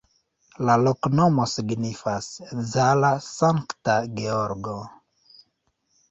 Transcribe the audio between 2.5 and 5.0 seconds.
Zala-Sankta Georgo.